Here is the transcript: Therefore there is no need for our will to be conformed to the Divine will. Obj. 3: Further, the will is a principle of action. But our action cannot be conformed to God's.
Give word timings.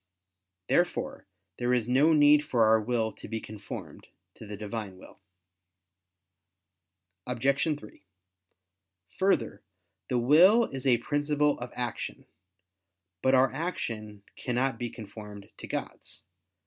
Therefore 0.67 1.27
there 1.59 1.75
is 1.75 1.87
no 1.87 2.11
need 2.11 2.43
for 2.43 2.65
our 2.65 2.81
will 2.81 3.11
to 3.11 3.27
be 3.27 3.39
conformed 3.39 4.07
to 4.33 4.47
the 4.47 4.57
Divine 4.57 4.97
will. 4.97 5.19
Obj. 7.27 7.63
3: 7.79 8.03
Further, 9.19 9.61
the 10.09 10.17
will 10.17 10.63
is 10.71 10.87
a 10.87 10.97
principle 10.97 11.59
of 11.59 11.71
action. 11.75 12.25
But 13.21 13.35
our 13.35 13.53
action 13.53 14.23
cannot 14.35 14.79
be 14.79 14.89
conformed 14.89 15.51
to 15.57 15.67
God's. 15.67 16.23